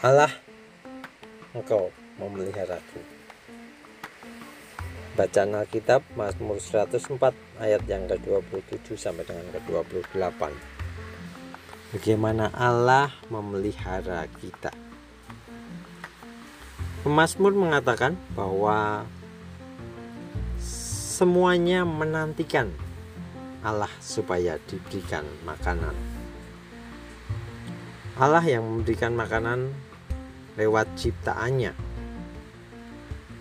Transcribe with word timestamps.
Allah, 0.00 0.32
Engkau 1.52 1.92
memeliharaku. 2.16 3.04
Bacaan 5.12 5.52
Alkitab 5.52 6.00
Mazmur 6.16 6.56
104 6.56 7.20
ayat 7.60 7.84
yang 7.84 8.08
ke-27 8.08 8.96
sampai 8.96 9.28
dengan 9.28 9.52
ke-28. 9.52 10.40
Bagaimana 11.92 12.48
Allah 12.56 13.12
memelihara 13.28 14.24
kita. 14.40 14.72
Pemazmur 17.04 17.52
mengatakan 17.52 18.16
bahwa 18.32 19.04
semuanya 20.64 21.84
menantikan 21.84 22.72
Allah 23.60 23.92
supaya 24.00 24.56
diberikan 24.64 25.28
makanan. 25.44 25.92
Allah 28.16 28.40
yang 28.48 28.64
memberikan 28.64 29.12
makanan 29.12 29.89
lewat 30.60 30.92
ciptaannya. 31.00 31.72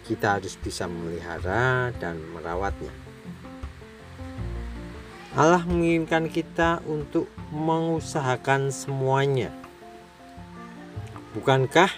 Kita 0.07 0.39
harus 0.39 0.55
bisa 0.55 0.87
memelihara 0.87 1.91
dan 1.99 2.23
merawatnya. 2.31 2.95
Allah 5.35 5.61
menginginkan 5.67 6.31
kita 6.31 6.81
untuk 6.87 7.29
mengusahakan 7.51 8.73
semuanya. 8.73 9.53
Bukankah 11.37 11.91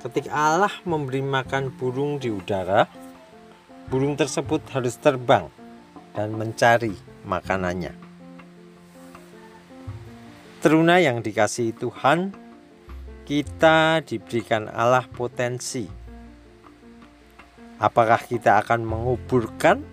ketika 0.00 0.32
Allah 0.32 0.72
memberi 0.88 1.20
makan 1.20 1.68
burung 1.68 2.16
di 2.16 2.32
udara, 2.32 2.88
burung 3.92 4.16
tersebut 4.16 4.64
harus 4.72 4.96
terbang 4.96 5.52
dan 6.16 6.32
mencari 6.32 6.96
makanannya. 7.28 7.92
Teruna 10.64 10.96
yang 11.00 11.20
dikasihi 11.20 11.76
Tuhan 11.76 12.32
kita 13.30 14.02
diberikan 14.02 14.66
Allah 14.66 15.06
potensi. 15.06 15.86
Apakah 17.78 18.26
kita 18.26 18.58
akan 18.58 18.82
menguburkan 18.82 19.86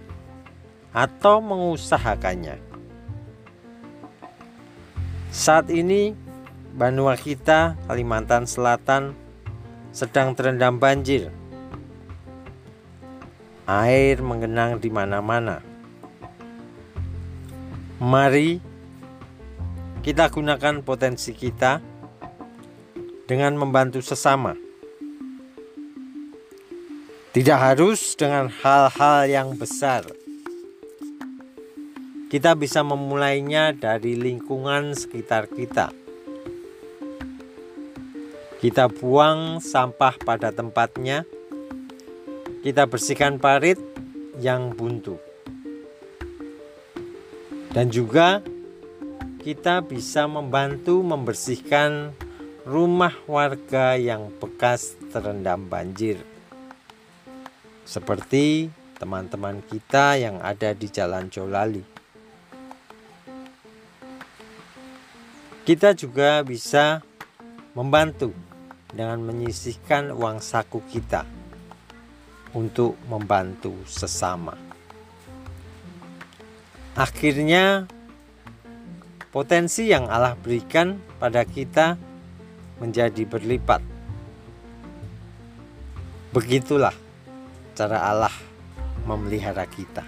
atau 0.89 1.37
mengusahakannya? 1.45 2.57
Saat 5.29 5.69
ini, 5.69 6.17
Banua 6.73 7.13
kita, 7.13 7.77
Kalimantan 7.85 8.49
Selatan, 8.49 9.13
sedang 9.93 10.33
terendam 10.33 10.81
banjir. 10.81 11.29
Air 13.69 14.25
menggenang 14.25 14.81
di 14.81 14.89
mana-mana. 14.89 15.61
Mari 18.01 18.57
kita 20.01 20.25
gunakan 20.33 20.81
potensi 20.81 21.37
kita 21.37 21.96
dengan 23.27 23.59
membantu 23.59 23.99
sesama. 23.99 24.55
Tidak 27.35 27.59
harus 27.59 28.15
dengan 28.17 28.49
hal-hal 28.49 29.29
yang 29.29 29.49
besar. 29.53 30.07
Kita 32.27 32.57
bisa 32.57 32.81
memulainya 32.81 33.75
dari 33.77 34.17
lingkungan 34.17 34.97
sekitar 34.97 35.45
kita. 35.51 35.93
Kita 38.57 38.89
buang 38.89 39.61
sampah 39.61 40.17
pada 40.17 40.49
tempatnya. 40.49 41.23
Kita 42.65 42.89
bersihkan 42.89 43.37
parit 43.37 43.77
yang 44.41 44.73
buntu. 44.73 45.21
Dan 47.69 47.93
juga 47.93 48.41
kita 49.45 49.85
bisa 49.85 50.25
membantu 50.25 51.05
membersihkan 51.05 52.17
rumah 52.67 53.15
warga 53.31 53.95
yang 53.95 54.27
bekas 54.43 54.99
terendam 55.15 55.71
banjir. 55.71 56.19
Seperti 57.87 58.67
teman-teman 58.99 59.63
kita 59.63 60.19
yang 60.19 60.43
ada 60.43 60.75
di 60.75 60.91
Jalan 60.91 61.31
Jolali. 61.31 61.79
Kita 65.63 65.95
juga 65.95 66.43
bisa 66.43 66.99
membantu 67.71 68.35
dengan 68.91 69.23
menyisihkan 69.23 70.11
uang 70.11 70.43
saku 70.43 70.83
kita 70.91 71.23
untuk 72.51 72.99
membantu 73.07 73.79
sesama. 73.87 74.59
Akhirnya, 76.99 77.87
potensi 79.31 79.87
yang 79.87 80.11
Allah 80.11 80.35
berikan 80.35 80.99
pada 81.15 81.47
kita 81.47 82.06
menjadi 82.77 83.25
berlipat. 83.25 83.81
Begitulah 86.33 86.93
cara 87.73 87.97
Allah 88.03 88.35
memelihara 89.05 89.65
kita. 89.65 90.03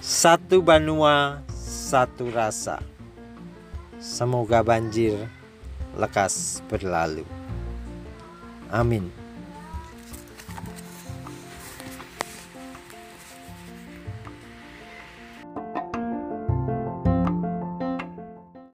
Satu 0.00 0.64
banua, 0.64 1.44
satu 1.52 2.32
rasa. 2.32 2.82
Semoga 4.00 4.64
banjir 4.64 5.28
lekas 5.94 6.64
berlalu. 6.72 7.28
Amin. 8.72 9.19